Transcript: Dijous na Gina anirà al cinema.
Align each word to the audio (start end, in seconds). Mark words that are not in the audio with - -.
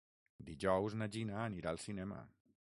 Dijous 0.47 0.95
na 1.01 1.09
Gina 1.17 1.37
anirà 1.43 1.71
al 1.77 1.81
cinema. 1.87 2.21